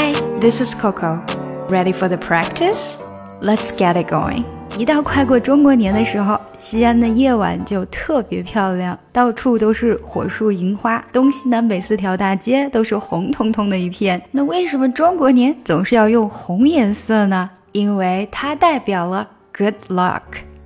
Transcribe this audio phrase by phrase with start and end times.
[0.00, 1.20] Hi, this is Coco.
[1.68, 3.02] Ready for the practice?
[3.42, 4.44] Let's get it going.
[4.78, 14.22] 一到快过中国年的时候，西安的夜晚就特别漂亮，到处都是火树银花，东西南北四条大街都是红彤彤的一片。
[14.30, 17.50] 那为什么中国年总是要用红颜色呢？
[17.72, 20.22] 因为它代表了 good luck，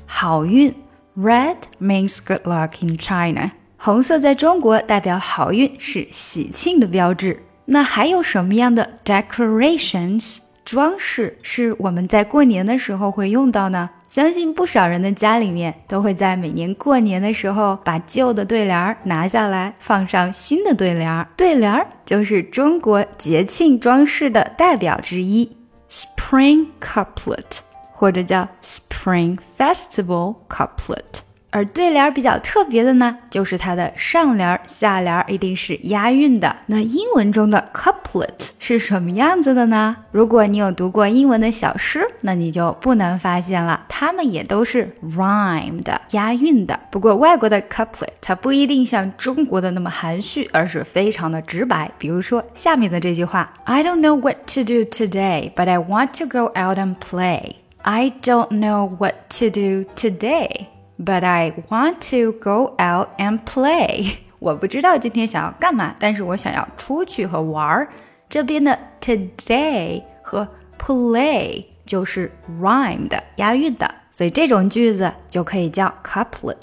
[0.06, 0.72] 好运。
[1.18, 3.50] Red means good luck in China。
[3.78, 7.42] 红色在中国代表好运，是喜庆的标志。
[7.66, 13.90] 那还有什么样的 decorations 装饰是我们在过年的时候会用到呢？
[14.08, 21.26] 相信不少人的家里面都会在每年过年的时候把旧的对联拿下来，放上新的对联。
[21.36, 25.56] 对联儿就是中国节庆装饰的代表之一
[25.90, 27.60] ，Spring Couplet
[27.92, 31.22] 或者叫 Spring Festival Couplet。
[31.54, 36.56] 而对联比较特别的呢，就是它的上联、下联一定是押韵的。
[36.66, 39.94] 那英文中的 couplet 是什么样子的呢？
[40.10, 46.80] 如果你有读过英文的小诗，那你就不难发现了，它们也都是 rhyme 的，押韵的。
[46.90, 51.88] 不过外国的 couplet 它不一定像中国的那么含蓄，而是非常的直白。
[51.98, 57.58] 比如说下面的这句话：I don't know what to do today, but I want to go out and play.
[57.82, 60.73] I don't know what to do today.
[60.97, 64.17] But I want to go out and play。
[64.39, 67.89] 我不知道今天想要干嘛，但是我想要出去和玩儿。
[68.29, 70.47] 这边的 today 和
[70.77, 76.55] play 就是 rhyme 的，押韵的，所以这种句子就可以叫 couplet。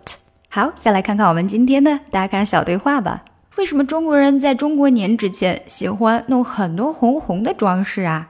[0.48, 3.24] 好，下来看看我们今天的大家看小对话吧。
[3.56, 8.28] 为什么中国人在中国年之前喜欢弄很多红红的装饰啊？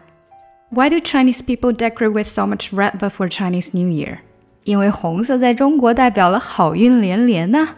[0.70, 4.18] Why do Chinese people decorate with so much red before Chinese New Year?
[4.64, 7.70] 因为红色在中国代表了好运连连呢。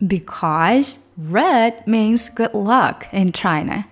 [0.00, 0.96] Because
[1.30, 3.84] red means good luck in China。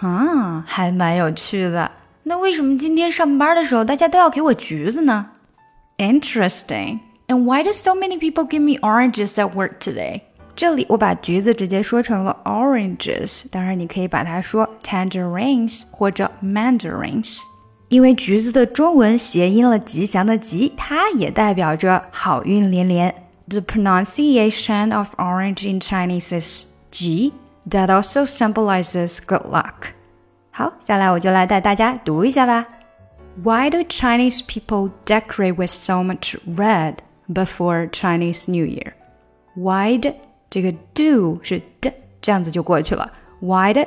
[0.00, 1.90] 啊，还蛮有趣的。
[2.24, 5.30] 那为什么今天上班的时候大家都要给我橘子呢？
[5.96, 7.00] Interesting.
[7.28, 10.22] And why do so many people give me oranges at work today?
[10.56, 17.38] 这里我把橘子直接说成了 oranges，当然你可以把它说 tangerines 或者 mandarins。
[17.88, 23.14] 因为橘子的中文谐音了吉祥的吉，它也代表着好运连连。
[23.48, 27.32] The pronunciation of orange in Chinese is 吉，
[27.68, 29.90] that also symbolizes good luck。
[30.52, 32.66] 好，下来我就来带大家读一下吧。
[33.42, 36.96] Why do Chinese people decorate with so much red
[37.28, 38.92] before Chinese New Year?
[39.54, 40.10] Why do
[40.48, 43.10] 这个 do 是的，这样子就过去了。
[43.40, 43.80] Why do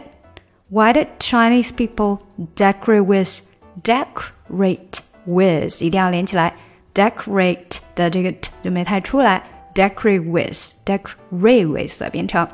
[0.69, 2.19] Why do Chinese people
[2.55, 3.43] decorate with
[3.83, 6.53] decorate with 一定要连起来，
[6.93, 9.43] decorate 的这个 t 就没太出来，
[9.73, 12.47] decorate with decorate with 变成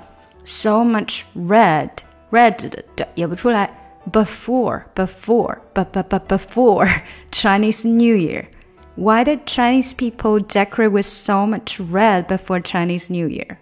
[0.44, 1.90] so much red
[2.32, 3.70] red 的的也不出来，
[4.12, 7.02] before before b b b before
[7.32, 13.58] Chinese New Year。Why did Chinese people decorate with so much red before Chinese New Year?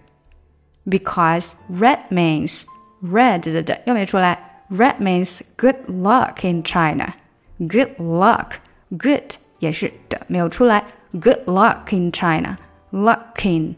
[0.84, 2.64] Because red means
[3.02, 7.14] red 的的又没出来，red means good luck in China。
[7.62, 8.52] Good luck,
[8.90, 10.84] good 也是的，没有出来。
[11.12, 12.56] Good luck in China,
[12.92, 13.76] luck in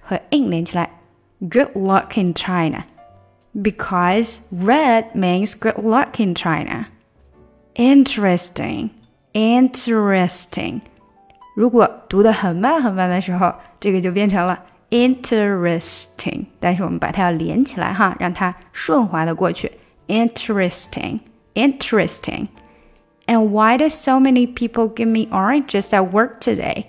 [0.00, 0.90] 和 in 连起来。
[1.40, 2.84] Good luck in China,
[3.54, 6.86] because red means good luck in China.
[7.74, 8.90] Interesting,
[9.32, 10.82] interesting.
[11.56, 19.72] 如果读得很慢很慢的时候，这个就变成了 interesting，但是我们把它要连起来哈，让它顺滑的过去。
[20.06, 21.20] Interesting,
[21.54, 22.48] interesting.
[23.26, 26.86] And why do so many people give me oranges at work today?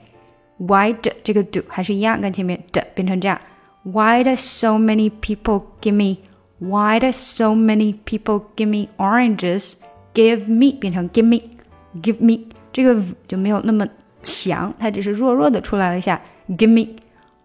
[0.57, 3.40] Why do 这个 do 还是一样，跟前面的变成这样。
[3.84, 6.18] Why do so many people give me?
[6.59, 9.74] Why do so many people give me oranges?
[10.13, 11.40] Give me 变成 give me,
[12.02, 13.88] give me 这个就没有那么
[14.22, 16.22] 强，它只是弱弱的出来了一下。
[16.50, 16.96] Give me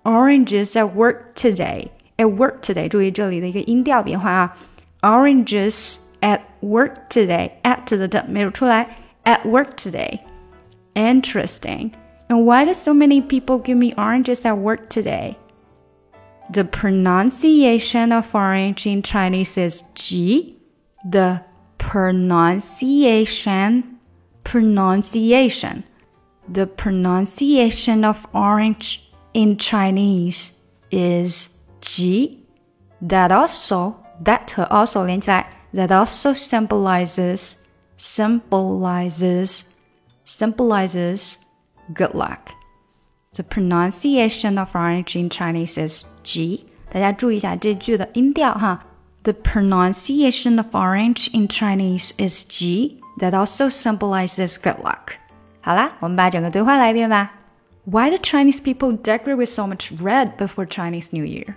[0.03, 1.89] oranges at work today.
[2.17, 4.57] At work today，注意这里的一个音调变化啊。
[5.03, 7.60] Oranges at work today.
[7.64, 8.88] at 的 the
[9.24, 10.24] At work today.
[10.96, 11.96] Interesting.
[12.30, 15.38] And why do so many people give me oranges at work today?
[16.50, 20.58] The pronunciation of orange in Chinese is Ji.
[21.10, 21.42] The
[21.78, 24.00] pronunciation,
[24.44, 25.84] pronunciation.
[26.48, 32.46] The pronunciation of orange in Chinese is Ji.
[33.02, 37.67] That also, that also means that that also symbolizes
[37.97, 39.75] symbolizes
[40.25, 41.39] symbolizes
[41.95, 42.51] good luck.
[43.35, 46.67] The pronunciation of orange in Chinese is G。
[46.91, 48.81] 大家注意一下这句的音调哈
[49.25, 55.15] The pronunciation of orange in Chinese is Ji, that also symbolizes good luck.
[55.61, 57.33] 好啦，我们把整个对话来一遍吧。
[57.85, 61.57] Why do Chinese people decorate with so much red before Chinese New Year?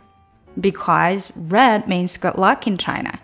[0.59, 3.19] Because red means good luck in China.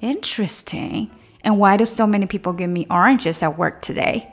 [0.00, 1.08] Interesting.
[1.42, 4.26] And why do so many people give me oranges at work today?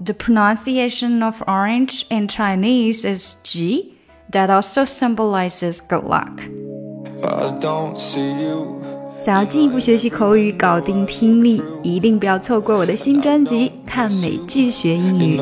[0.00, 3.96] The pronunciation of orange in Chinese is ji,
[4.30, 6.42] that also symbolizes good luck.
[9.16, 15.40] 想要进一步学习口语，搞定听力，一定不要错过我的新专辑《看美剧学英语》。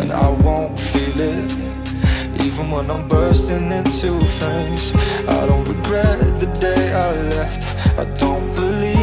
[0.00, 1.52] And I won't feel it.
[2.42, 4.92] Even when I'm bursting into flames,
[5.28, 7.62] I don't regret the day I left.
[7.98, 8.93] I don't believe.